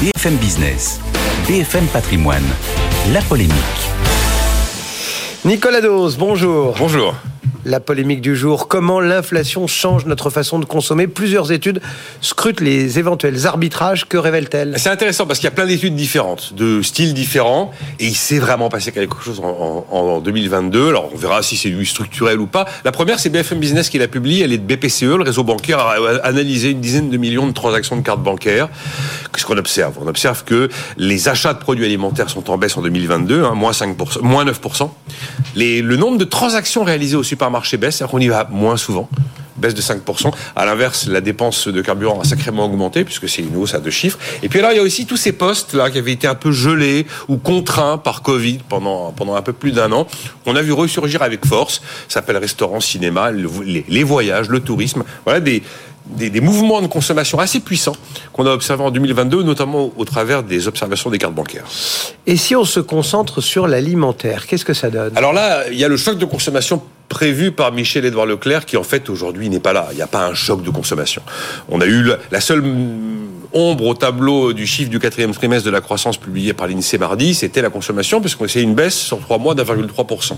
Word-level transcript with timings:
BFM 0.00 0.36
Business, 0.36 1.00
BFM 1.46 1.86
Patrimoine, 1.86 2.44
la 3.12 3.20
polémique. 3.22 3.54
Nicolas 5.44 5.80
Dose, 5.80 6.16
bonjour. 6.16 6.74
Bonjour. 6.78 7.14
La 7.66 7.80
polémique 7.80 8.20
du 8.20 8.36
jour, 8.36 8.68
comment 8.68 9.00
l'inflation 9.00 9.66
change 9.66 10.04
notre 10.04 10.28
façon 10.28 10.58
de 10.58 10.66
consommer 10.66 11.06
Plusieurs 11.06 11.50
études 11.50 11.80
scrutent 12.20 12.60
les 12.60 12.98
éventuels 12.98 13.46
arbitrages. 13.46 14.04
Que 14.06 14.18
révèlent-elles 14.18 14.74
C'est 14.76 14.90
intéressant 14.90 15.26
parce 15.26 15.38
qu'il 15.38 15.46
y 15.46 15.48
a 15.48 15.54
plein 15.54 15.64
d'études 15.64 15.96
différentes, 15.96 16.52
de 16.52 16.82
styles 16.82 17.14
différents, 17.14 17.70
et 18.00 18.06
il 18.06 18.14
s'est 18.14 18.38
vraiment 18.38 18.68
passé 18.68 18.92
quelque 18.92 19.22
chose 19.22 19.40
en, 19.42 20.20
2022. 20.20 20.88
Alors 20.88 21.08
on 21.14 21.16
verra 21.16 21.42
si 21.42 21.56
c'est 21.56 21.70
du 21.70 21.86
structurel 21.86 22.38
ou 22.38 22.46
pas. 22.46 22.66
La 22.84 22.92
première, 22.92 23.18
c'est 23.18 23.30
BFM 23.30 23.58
Business 23.60 23.88
qui 23.88 23.98
l'a 23.98 24.08
publiée, 24.08 24.44
elle 24.44 24.52
est 24.52 24.58
de 24.58 24.74
BPCE, 24.74 25.02
le 25.02 25.22
réseau 25.22 25.42
bancaire 25.42 25.78
a 25.78 25.94
analysé 26.22 26.70
une 26.70 26.80
dizaine 26.80 27.08
de 27.08 27.16
millions 27.16 27.46
de 27.46 27.52
transactions 27.52 27.96
de 27.96 28.02
cartes 28.02 28.22
bancaires. 28.22 28.68
Qu'est-ce 29.32 29.46
qu'on 29.46 29.56
observe? 29.56 29.94
On 30.02 30.06
observe 30.06 30.44
que 30.44 30.68
les 30.98 31.28
achats 31.28 31.54
de 31.54 31.58
produits 31.58 31.86
alimentaires 31.86 32.28
sont 32.28 32.50
en 32.50 32.58
baisse 32.58 32.76
en 32.76 32.82
2022, 32.82 33.42
hein, 33.42 33.54
moins 33.54 33.72
5%, 33.72 34.20
moins 34.20 34.44
9%. 34.44 34.90
Les, 35.56 35.80
le 35.80 35.96
nombre 35.96 36.18
de 36.18 36.24
transactions 36.24 36.84
réalisées 36.84 37.16
au 37.16 37.22
supermarché 37.22 37.53
marché 37.54 37.76
baisse, 37.76 37.96
c'est-à-dire 37.96 38.10
qu'on 38.10 38.20
y 38.20 38.28
va 38.28 38.46
moins 38.50 38.76
souvent 38.76 39.08
baisse 39.56 39.74
de 39.74 39.80
5%. 39.80 40.32
À 40.56 40.64
l'inverse, 40.66 41.06
la 41.06 41.20
dépense 41.20 41.68
de 41.68 41.80
carburant 41.80 42.20
a 42.20 42.24
sacrément 42.24 42.66
augmenté, 42.66 43.04
puisque 43.04 43.28
c'est 43.28 43.42
une 43.42 43.56
hausse 43.56 43.74
à 43.74 43.78
deux 43.78 43.90
chiffres. 43.90 44.18
Et 44.42 44.48
puis 44.48 44.58
alors, 44.58 44.72
il 44.72 44.76
y 44.76 44.80
a 44.80 44.82
aussi 44.82 45.06
tous 45.06 45.16
ces 45.16 45.32
postes 45.32 45.74
là 45.74 45.90
qui 45.90 45.98
avaient 45.98 46.12
été 46.12 46.26
un 46.26 46.34
peu 46.34 46.52
gelés 46.52 47.06
ou 47.28 47.36
contraints 47.36 47.98
par 47.98 48.22
Covid 48.22 48.58
pendant, 48.68 49.12
pendant 49.12 49.34
un 49.34 49.42
peu 49.42 49.52
plus 49.52 49.72
d'un 49.72 49.92
an. 49.92 50.06
On 50.46 50.56
a 50.56 50.62
vu 50.62 50.72
ressurgir 50.72 51.22
avec 51.22 51.46
force. 51.46 51.80
Ça 52.08 52.14
s'appelle 52.14 52.36
restaurant, 52.36 52.80
cinéma, 52.80 53.30
les, 53.30 53.84
les 53.88 54.04
voyages, 54.04 54.48
le 54.48 54.60
tourisme. 54.60 55.04
Voilà 55.24 55.40
des, 55.40 55.62
des, 56.06 56.30
des, 56.30 56.40
mouvements 56.40 56.82
de 56.82 56.86
consommation 56.86 57.38
assez 57.38 57.60
puissants 57.60 57.96
qu'on 58.32 58.46
a 58.46 58.50
observés 58.50 58.84
en 58.84 58.90
2022, 58.90 59.42
notamment 59.42 59.92
au 59.96 60.04
travers 60.04 60.42
des 60.42 60.68
observations 60.68 61.10
des 61.10 61.18
cartes 61.18 61.34
bancaires. 61.34 61.64
Et 62.26 62.36
si 62.36 62.54
on 62.56 62.64
se 62.64 62.80
concentre 62.80 63.40
sur 63.40 63.66
l'alimentaire, 63.68 64.46
qu'est-ce 64.46 64.64
que 64.64 64.74
ça 64.74 64.90
donne? 64.90 65.16
Alors 65.16 65.32
là, 65.32 65.68
il 65.70 65.78
y 65.78 65.84
a 65.84 65.88
le 65.88 65.96
choc 65.96 66.18
de 66.18 66.24
consommation 66.24 66.82
prévu 67.14 67.52
par 67.52 67.70
Michel-Édouard 67.70 68.26
Leclerc, 68.26 68.66
qui 68.66 68.76
en 68.76 68.82
fait 68.82 69.08
aujourd'hui 69.08 69.48
n'est 69.48 69.60
pas 69.60 69.72
là. 69.72 69.86
Il 69.92 69.96
n'y 69.96 70.02
a 70.02 70.08
pas 70.08 70.26
un 70.26 70.34
choc 70.34 70.64
de 70.64 70.70
consommation. 70.70 71.22
On 71.68 71.80
a 71.80 71.86
eu 71.86 72.10
la 72.32 72.40
seule 72.40 72.60
ombre 73.54 73.86
au 73.86 73.94
tableau 73.94 74.52
du 74.52 74.66
chiffre 74.66 74.90
du 74.90 74.98
quatrième 74.98 75.32
trimestre 75.32 75.64
de 75.64 75.70
la 75.70 75.80
croissance 75.80 76.18
publié 76.18 76.52
par 76.52 76.66
l'INSEE 76.66 76.98
mardi, 76.98 77.34
c'était 77.34 77.62
la 77.62 77.70
consommation, 77.70 78.20
puisqu'on 78.20 78.48
c'est 78.48 78.62
une 78.62 78.74
baisse 78.74 78.96
sur 78.96 79.20
trois 79.20 79.38
mois 79.38 79.54
d'1,3%. 79.54 80.32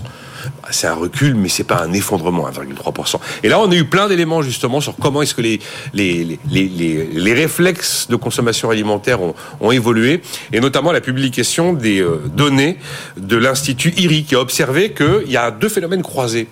Bah, 0.61 0.69
c'est 0.71 0.87
un 0.87 0.93
recul, 0.93 1.35
mais 1.35 1.49
c'est 1.49 1.63
pas 1.63 1.83
un 1.83 1.93
effondrement, 1.93 2.47
1,3%. 2.49 3.19
Et 3.43 3.49
là, 3.49 3.59
on 3.59 3.69
a 3.71 3.75
eu 3.75 3.85
plein 3.85 4.07
d'éléments 4.07 4.41
justement 4.41 4.79
sur 4.79 4.95
comment 4.95 5.21
est-ce 5.21 5.33
que 5.35 5.41
les, 5.41 5.59
les, 5.93 6.39
les, 6.49 6.67
les, 6.67 7.05
les 7.05 7.33
réflexes 7.33 8.07
de 8.07 8.15
consommation 8.15 8.69
alimentaire 8.69 9.21
ont, 9.21 9.33
ont, 9.59 9.71
évolué, 9.71 10.21
et 10.53 10.59
notamment 10.59 10.91
la 10.91 11.01
publication 11.01 11.73
des 11.73 12.01
euh, 12.01 12.21
données 12.35 12.77
de 13.17 13.35
l'Institut 13.35 13.93
IRI, 13.97 14.23
qui 14.23 14.35
a 14.35 14.39
observé 14.39 14.93
qu'il 14.93 15.31
y 15.31 15.37
a 15.37 15.51
deux 15.51 15.69
phénomènes 15.69 16.03
croisés. 16.03 16.47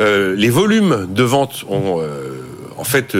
Euh, 0.00 0.34
les 0.36 0.50
volumes 0.50 1.06
de 1.08 1.22
vente 1.22 1.64
ont 1.68 2.00
euh, 2.00 2.42
en 2.76 2.84
fait 2.84 3.16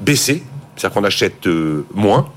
baissé, 0.00 0.42
c'est-à-dire 0.76 0.94
qu'on 0.94 1.04
achète 1.04 1.48
moins, 1.94 2.28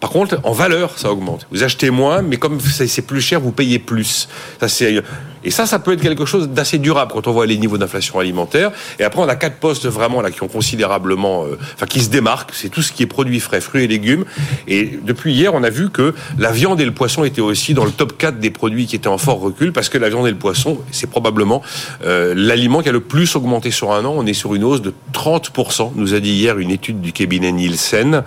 par 0.00 0.10
contre, 0.10 0.38
en 0.44 0.52
valeur, 0.52 0.98
ça 0.98 1.10
augmente. 1.10 1.46
Vous 1.50 1.62
achetez 1.62 1.90
moins, 1.90 2.22
mais 2.22 2.36
comme 2.36 2.60
c'est 2.60 3.06
plus 3.06 3.20
cher, 3.20 3.40
vous 3.40 3.52
payez 3.52 3.78
plus. 3.78 4.28
Ça, 4.60 4.68
c'est 4.68 5.02
et 5.44 5.50
ça, 5.50 5.66
ça 5.66 5.78
peut 5.78 5.92
être 5.92 6.00
quelque 6.00 6.24
chose 6.24 6.48
d'assez 6.48 6.78
durable 6.78 7.12
quand 7.12 7.26
on 7.26 7.32
voit 7.32 7.46
les 7.46 7.58
niveaux 7.58 7.78
d'inflation 7.78 8.18
alimentaire. 8.18 8.72
Et 8.98 9.04
après, 9.04 9.20
on 9.20 9.28
a 9.28 9.36
quatre 9.36 9.56
postes 9.56 9.86
vraiment 9.86 10.22
là 10.22 10.30
qui 10.30 10.42
ont 10.42 10.48
considérablement, 10.48 11.44
euh, 11.44 11.58
enfin 11.74 11.86
qui 11.86 12.00
se 12.00 12.08
démarquent. 12.08 12.52
C'est 12.54 12.70
tout 12.70 12.82
ce 12.82 12.92
qui 12.92 13.02
est 13.02 13.06
produits 13.06 13.40
frais, 13.40 13.60
fruits 13.60 13.84
et 13.84 13.86
légumes. 13.86 14.24
Et 14.66 14.98
depuis 15.02 15.34
hier, 15.34 15.54
on 15.54 15.62
a 15.62 15.70
vu 15.70 15.90
que 15.90 16.14
la 16.38 16.50
viande 16.50 16.80
et 16.80 16.84
le 16.84 16.92
poisson 16.92 17.24
étaient 17.24 17.42
aussi 17.42 17.74
dans 17.74 17.84
le 17.84 17.90
top 17.90 18.16
4 18.16 18.38
des 18.38 18.50
produits 18.50 18.86
qui 18.86 18.96
étaient 18.96 19.08
en 19.08 19.18
fort 19.18 19.40
recul 19.40 19.72
parce 19.72 19.88
que 19.90 19.98
la 19.98 20.08
viande 20.08 20.26
et 20.26 20.30
le 20.30 20.38
poisson, 20.38 20.78
c'est 20.90 21.08
probablement 21.08 21.62
euh, 22.04 22.32
l'aliment 22.34 22.80
qui 22.80 22.88
a 22.88 22.92
le 22.92 23.00
plus 23.00 23.36
augmenté 23.36 23.70
sur 23.70 23.92
un 23.92 24.04
an. 24.04 24.14
On 24.16 24.26
est 24.26 24.34
sur 24.34 24.54
une 24.54 24.64
hausse 24.64 24.80
de 24.80 24.94
30%, 25.12 25.92
nous 25.96 26.14
a 26.14 26.20
dit 26.20 26.32
hier 26.32 26.58
une 26.58 26.70
étude 26.70 27.02
du 27.02 27.12
cabinet 27.12 27.52
Nielsen. 27.52 28.22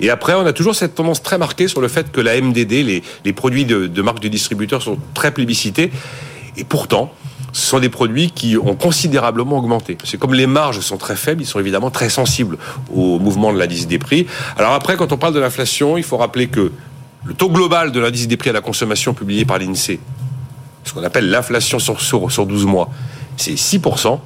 Et 0.00 0.08
après, 0.08 0.32
on 0.34 0.46
a 0.46 0.54
toujours 0.54 0.74
cette 0.74 0.94
tendance 0.94 1.22
très 1.22 1.36
marquée 1.36 1.68
sur 1.68 1.82
le 1.82 1.88
fait 1.88 2.10
que 2.10 2.20
la 2.20 2.40
MDD, 2.40 3.02
les, 3.24 3.32
produits 3.32 3.64
de, 3.64 3.86
de 3.86 4.02
marque 4.02 4.20
de 4.20 4.28
distributeurs 4.28 4.82
sont 4.82 4.98
très 5.14 5.32
plébiscités. 5.32 5.90
Et 6.56 6.64
pourtant, 6.64 7.12
ce 7.52 7.66
sont 7.66 7.80
des 7.80 7.88
produits 7.88 8.30
qui 8.30 8.56
ont 8.56 8.74
considérablement 8.74 9.58
augmenté. 9.58 9.98
C'est 10.04 10.18
comme 10.18 10.34
les 10.34 10.46
marges 10.46 10.80
sont 10.80 10.96
très 10.96 11.16
faibles, 11.16 11.42
ils 11.42 11.46
sont 11.46 11.60
évidemment 11.60 11.90
très 11.90 12.08
sensibles 12.08 12.58
au 12.94 13.18
mouvement 13.18 13.52
de 13.52 13.58
l'indice 13.58 13.86
des 13.86 13.98
prix. 13.98 14.26
Alors 14.56 14.72
après, 14.72 14.96
quand 14.96 15.12
on 15.12 15.18
parle 15.18 15.34
de 15.34 15.40
l'inflation, 15.40 15.96
il 15.98 16.02
faut 16.04 16.16
rappeler 16.16 16.48
que 16.48 16.72
le 17.24 17.34
taux 17.34 17.50
global 17.50 17.92
de 17.92 18.00
l'indice 18.00 18.26
des 18.26 18.36
prix 18.36 18.50
à 18.50 18.54
la 18.54 18.60
consommation 18.62 19.14
publié 19.14 19.44
par 19.44 19.58
l'INSEE, 19.58 20.00
ce 20.84 20.92
qu'on 20.92 21.04
appelle 21.04 21.30
l'inflation 21.30 21.78
sur, 21.78 22.00
sur, 22.00 22.32
sur 22.32 22.46
12 22.46 22.66
mois, 22.66 22.88
c'est 23.36 23.54
6%, 23.54 24.18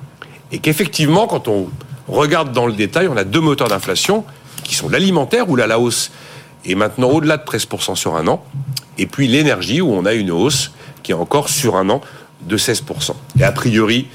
et 0.52 0.58
qu'effectivement, 0.58 1.26
quand 1.26 1.48
on 1.48 1.68
regarde 2.08 2.52
dans 2.52 2.66
le 2.66 2.72
détail, 2.72 3.08
on 3.08 3.16
a 3.16 3.24
deux 3.24 3.40
moteurs 3.40 3.68
d'inflation 3.68 4.24
qui 4.62 4.74
sont 4.74 4.88
l'alimentaire, 4.88 5.50
où 5.50 5.56
la 5.56 5.78
hausse 5.78 6.10
est 6.64 6.74
maintenant 6.74 7.08
au-delà 7.08 7.36
de 7.36 7.44
13% 7.44 7.96
sur 7.96 8.16
un 8.16 8.26
an, 8.28 8.42
et 8.98 9.06
puis 9.06 9.28
l'énergie, 9.28 9.80
où 9.80 9.92
on 9.92 10.06
a 10.06 10.14
une 10.14 10.30
hausse 10.30 10.72
qui 11.06 11.12
est 11.12 11.14
encore 11.14 11.48
sur 11.48 11.76
un 11.76 11.88
an 11.88 12.00
de 12.48 12.58
16%. 12.58 13.12
Et 13.38 13.44
a 13.44 13.52
priori, 13.52 14.08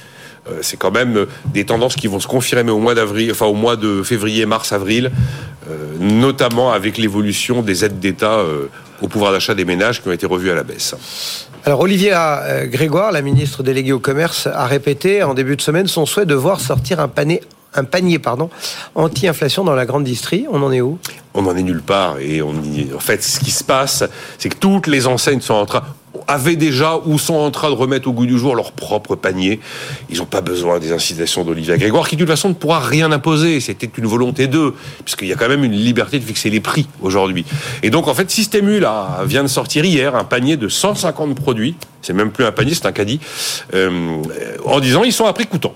euh, 0.49 0.59
c'est 0.61 0.75
quand 0.75 0.91
même 0.91 1.15
euh, 1.15 1.25
des 1.45 1.65
tendances 1.65 1.95
qui 1.95 2.07
vont 2.07 2.19
se 2.19 2.27
confirmer 2.27 2.69
au 2.69 2.79
mois 2.79 2.95
d'avril, 2.95 3.31
enfin 3.31 3.45
au 3.45 3.53
mois 3.53 3.77
de 3.77 4.03
février, 4.03 4.45
mars, 4.45 4.73
avril, 4.73 5.09
euh, 5.69 5.93
notamment 6.01 6.73
avec 6.73 6.97
l'évolution 6.97 7.61
des 7.61 7.85
aides 7.85 8.01
d'État 8.01 8.39
au 9.01 9.07
pouvoir 9.07 9.31
d'achat 9.31 9.55
des 9.55 9.63
ménages 9.63 10.01
qui 10.01 10.09
ont 10.09 10.11
été 10.11 10.25
revues 10.25 10.51
à 10.51 10.55
la 10.55 10.63
baisse. 10.63 10.93
Alors 11.63 11.79
Olivier 11.79 12.13
Grégoire, 12.65 13.13
la 13.13 13.21
ministre 13.21 13.63
déléguée 13.63 13.93
au 13.93 13.99
commerce, 13.99 14.47
a 14.47 14.65
répété 14.65 15.23
en 15.23 15.33
début 15.33 15.55
de 15.55 15.61
semaine 15.61 15.87
son 15.87 16.05
souhait 16.05 16.25
de 16.25 16.35
voir 16.35 16.59
sortir 16.59 16.99
un 16.99 17.07
panier 17.07 17.41
un 17.73 17.85
panier 17.85 18.19
pardon, 18.19 18.49
anti-inflation 18.95 19.63
dans 19.63 19.75
la 19.75 19.85
grande 19.85 20.03
distrie. 20.03 20.45
On 20.51 20.61
en 20.61 20.73
est 20.73 20.81
où? 20.81 20.99
On 21.33 21.45
en 21.45 21.55
est 21.55 21.63
nulle 21.63 21.81
part. 21.81 22.19
Et 22.19 22.41
on 22.41 22.53
y... 22.53 22.89
en 22.93 22.99
fait, 22.99 23.23
ce 23.23 23.39
qui 23.39 23.51
se 23.51 23.63
passe, 23.63 24.03
c'est 24.37 24.49
que 24.49 24.57
toutes 24.57 24.87
les 24.87 25.07
enseignes 25.07 25.39
sont 25.39 25.53
en 25.53 25.65
train 25.65 25.83
avaient 26.31 26.55
déjà 26.55 26.99
ou 27.05 27.19
sont 27.19 27.35
en 27.35 27.51
train 27.51 27.69
de 27.69 27.75
remettre 27.75 28.07
au 28.07 28.13
goût 28.13 28.25
du 28.25 28.37
jour 28.37 28.55
leur 28.55 28.71
propre 28.71 29.15
panier. 29.15 29.59
Ils 30.09 30.17
n'ont 30.17 30.25
pas 30.25 30.41
besoin 30.41 30.79
des 30.79 30.91
incitations 30.91 31.43
d'Olivier 31.43 31.77
Grégoire, 31.77 32.07
qui 32.07 32.15
de 32.15 32.21
toute 32.21 32.29
façon 32.29 32.49
ne 32.49 32.53
pourra 32.53 32.79
rien 32.79 33.11
imposer. 33.11 33.59
C'était 33.59 33.89
une 33.97 34.05
volonté 34.05 34.47
d'eux, 34.47 34.73
puisqu'il 35.03 35.27
y 35.27 35.33
a 35.33 35.35
quand 35.35 35.49
même 35.49 35.63
une 35.63 35.73
liberté 35.73 36.19
de 36.19 36.23
fixer 36.23 36.49
les 36.49 36.59
prix 36.59 36.87
aujourd'hui. 37.01 37.45
Et 37.83 37.89
donc 37.89 38.07
en 38.07 38.13
fait, 38.13 38.29
Système 38.31 38.69
U 38.69 38.79
là, 38.79 39.21
vient 39.25 39.43
de 39.43 39.49
sortir 39.49 39.85
hier 39.85 40.15
un 40.15 40.23
panier 40.23 40.57
de 40.57 40.67
150 40.67 41.35
produits. 41.35 41.75
C'est 42.01 42.13
même 42.13 42.31
plus 42.31 42.45
un 42.45 42.51
panier, 42.51 42.73
c'est 42.73 42.85
un 42.85 42.91
caddie, 42.91 43.19
euh, 43.73 44.21
en 44.65 44.79
disant 44.79 45.03
ils 45.03 45.13
sont 45.13 45.25
à 45.25 45.33
prix 45.33 45.45
coûtant 45.45 45.73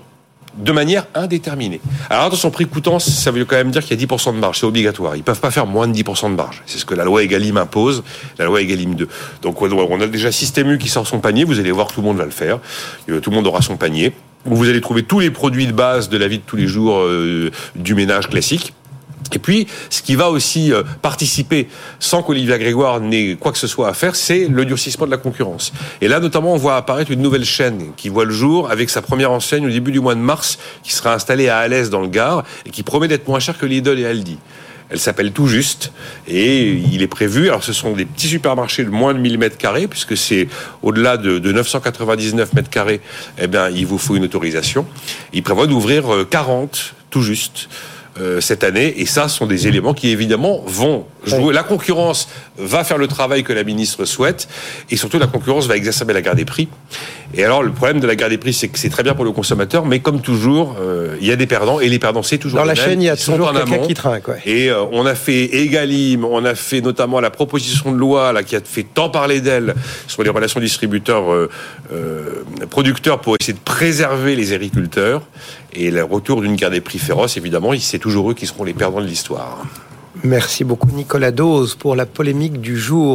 de 0.56 0.72
manière 0.72 1.06
indéterminée. 1.14 1.80
Alors 2.10 2.24
attention, 2.24 2.50
prix 2.50 2.66
coûtant, 2.66 2.98
ça 2.98 3.30
veut 3.30 3.44
quand 3.44 3.56
même 3.56 3.70
dire 3.70 3.84
qu'il 3.84 4.00
y 4.00 4.04
a 4.04 4.06
10% 4.06 4.34
de 4.34 4.38
marge, 4.38 4.60
c'est 4.60 4.66
obligatoire. 4.66 5.16
Ils 5.16 5.22
peuvent 5.22 5.40
pas 5.40 5.50
faire 5.50 5.66
moins 5.66 5.88
de 5.88 5.94
10% 5.94 6.30
de 6.30 6.36
marge. 6.36 6.62
C'est 6.66 6.78
ce 6.78 6.84
que 6.84 6.94
la 6.94 7.04
loi 7.04 7.22
Egalim 7.22 7.56
impose, 7.56 8.02
la 8.38 8.46
loi 8.46 8.60
Egalim 8.60 8.94
2. 8.94 9.08
Donc 9.42 9.60
on 9.60 10.00
a 10.00 10.06
déjà 10.06 10.32
Système 10.32 10.70
U 10.70 10.78
qui 10.78 10.88
sort 10.88 11.06
son 11.06 11.20
panier, 11.20 11.44
vous 11.44 11.60
allez 11.60 11.72
voir, 11.72 11.88
tout 11.88 12.00
le 12.00 12.06
monde 12.06 12.16
va 12.16 12.24
le 12.24 12.30
faire. 12.30 12.58
Euh, 13.08 13.20
tout 13.20 13.30
le 13.30 13.36
monde 13.36 13.46
aura 13.46 13.62
son 13.62 13.76
panier. 13.76 14.12
Vous 14.44 14.68
allez 14.68 14.80
trouver 14.80 15.02
tous 15.02 15.20
les 15.20 15.30
produits 15.30 15.66
de 15.66 15.72
base 15.72 16.08
de 16.08 16.16
la 16.16 16.28
vie 16.28 16.38
de 16.38 16.44
tous 16.44 16.56
les 16.56 16.66
jours 16.66 16.98
euh, 16.98 17.50
du 17.74 17.94
ménage 17.94 18.28
classique. 18.28 18.72
Et 19.36 19.38
puis, 19.38 19.66
ce 19.90 20.00
qui 20.00 20.14
va 20.14 20.30
aussi 20.30 20.72
euh, 20.72 20.82
participer, 21.02 21.68
sans 22.00 22.22
qu'Olivier 22.22 22.58
Grégoire 22.58 23.00
n'ait 23.00 23.36
quoi 23.38 23.52
que 23.52 23.58
ce 23.58 23.66
soit 23.66 23.86
à 23.86 23.92
faire, 23.92 24.16
c'est 24.16 24.48
le 24.48 24.64
durcissement 24.64 25.04
de 25.04 25.10
la 25.10 25.18
concurrence. 25.18 25.74
Et 26.00 26.08
là, 26.08 26.20
notamment, 26.20 26.54
on 26.54 26.56
voit 26.56 26.76
apparaître 26.76 27.10
une 27.10 27.20
nouvelle 27.20 27.44
chaîne 27.44 27.92
qui 27.98 28.08
voit 28.08 28.24
le 28.24 28.32
jour 28.32 28.70
avec 28.70 28.88
sa 28.88 29.02
première 29.02 29.30
enseigne 29.30 29.66
au 29.66 29.70
début 29.70 29.92
du 29.92 30.00
mois 30.00 30.14
de 30.14 30.20
mars, 30.20 30.58
qui 30.82 30.94
sera 30.94 31.12
installée 31.12 31.50
à 31.50 31.58
Alès 31.58 31.90
dans 31.90 32.00
le 32.00 32.08
Gard 32.08 32.44
et 32.64 32.70
qui 32.70 32.82
promet 32.82 33.08
d'être 33.08 33.28
moins 33.28 33.38
cher 33.38 33.58
que 33.58 33.66
Lidl 33.66 33.98
et 33.98 34.06
Aldi. 34.06 34.38
Elle 34.88 34.98
s'appelle 34.98 35.32
Tout 35.32 35.48
Juste 35.48 35.92
et 36.26 36.70
il 36.70 37.02
est 37.02 37.08
prévu. 37.08 37.48
Alors, 37.48 37.62
ce 37.62 37.74
sont 37.74 37.92
des 37.92 38.06
petits 38.06 38.28
supermarchés 38.28 38.84
de 38.84 38.90
moins 38.90 39.12
de 39.12 39.18
1000 39.18 39.36
mètres 39.36 39.58
carrés, 39.58 39.86
puisque 39.86 40.16
c'est 40.16 40.48
au-delà 40.82 41.18
de, 41.18 41.38
de 41.38 41.52
999 41.52 42.54
mètres 42.54 42.70
carrés. 42.70 43.02
Eh 43.38 43.48
bien, 43.48 43.68
il 43.68 43.84
vous 43.84 43.98
faut 43.98 44.16
une 44.16 44.24
autorisation. 44.24 44.86
Il 45.34 45.42
prévoit 45.42 45.66
d'ouvrir 45.66 46.04
40 46.30 46.74
euh, 46.74 47.02
tout 47.10 47.20
juste 47.20 47.68
cette 48.40 48.64
année. 48.64 49.00
Et 49.00 49.06
ça, 49.06 49.28
ce 49.28 49.36
sont 49.36 49.46
des 49.46 49.66
éléments 49.68 49.94
qui, 49.94 50.08
évidemment, 50.08 50.62
vont 50.66 51.06
jouer. 51.26 51.54
La 51.54 51.62
concurrence 51.62 52.28
va 52.58 52.84
faire 52.84 52.98
le 52.98 53.08
travail 53.08 53.42
que 53.42 53.52
la 53.52 53.64
ministre 53.64 54.04
souhaite. 54.04 54.48
Et 54.90 54.96
surtout, 54.96 55.18
la 55.18 55.26
concurrence 55.26 55.66
va 55.66 55.76
exacerber 55.76 56.14
la 56.14 56.22
guerre 56.22 56.34
des 56.34 56.44
prix. 56.44 56.68
Et 57.34 57.44
alors, 57.44 57.62
le 57.62 57.72
problème 57.72 58.00
de 58.00 58.06
la 58.06 58.16
guerre 58.16 58.28
des 58.28 58.38
prix, 58.38 58.52
c'est 58.52 58.68
que 58.68 58.78
c'est 58.78 58.88
très 58.88 59.02
bien 59.02 59.14
pour 59.14 59.24
le 59.24 59.32
consommateur, 59.32 59.84
mais 59.84 59.98
comme 60.00 60.20
toujours, 60.20 60.76
euh, 60.80 61.16
il 61.20 61.26
y 61.26 61.32
a 61.32 61.36
des 61.36 61.46
perdants. 61.46 61.80
Et 61.80 61.88
les 61.88 61.98
perdants, 61.98 62.22
c'est 62.22 62.38
toujours 62.38 62.60
Dans 62.60 62.64
la 62.64 62.74
chaîne, 62.74 63.02
il 63.02 63.06
y 63.06 63.10
a 63.10 63.16
toujours 63.16 63.52
quelqu'un 63.52 63.78
qui 63.78 63.94
trinque. 63.94 64.28
Et 64.44 64.70
euh, 64.70 64.84
on 64.92 65.06
a 65.06 65.14
fait 65.14 65.56
Egalim, 65.56 66.24
on 66.24 66.44
a 66.44 66.54
fait 66.54 66.80
notamment 66.80 67.20
la 67.20 67.30
proposition 67.30 67.92
de 67.92 67.96
loi 67.96 68.32
là, 68.32 68.42
qui 68.42 68.56
a 68.56 68.60
fait 68.60 68.84
tant 68.84 69.10
parler 69.10 69.40
d'elle 69.40 69.74
sur 70.06 70.22
les 70.22 70.30
relations 70.30 70.60
distributeurs-producteurs 70.60 73.20
pour 73.20 73.36
essayer 73.38 73.54
de 73.54 73.58
préserver 73.58 74.36
les 74.36 74.52
agriculteurs. 74.52 75.22
Et 75.72 75.90
le 75.90 76.04
retour 76.04 76.40
d'une 76.40 76.54
guerre 76.56 76.70
des 76.70 76.80
prix 76.80 76.98
féroce, 76.98 77.36
évidemment, 77.36 77.72
c'est 77.78 77.98
toujours 77.98 78.30
eux 78.30 78.34
qui 78.34 78.46
seront 78.46 78.64
les 78.64 78.72
perdants 78.72 79.02
de 79.02 79.06
l'histoire. 79.06 79.66
Merci 80.24 80.64
beaucoup 80.64 80.90
Nicolas 80.90 81.30
Dose 81.30 81.74
pour 81.74 81.94
la 81.94 82.06
polémique 82.06 82.60
du 82.60 82.76
jour. 82.76 83.14